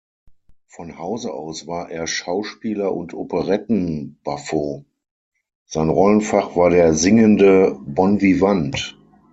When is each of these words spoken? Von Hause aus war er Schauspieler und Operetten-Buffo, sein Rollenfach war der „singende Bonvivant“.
Von 0.65 0.97
Hause 0.97 1.31
aus 1.31 1.67
war 1.67 1.91
er 1.91 2.07
Schauspieler 2.07 2.91
und 2.91 3.13
Operetten-Buffo, 3.13 4.83
sein 5.67 5.89
Rollenfach 5.89 6.55
war 6.55 6.71
der 6.71 6.95
„singende 6.95 7.77
Bonvivant“. 7.85 8.97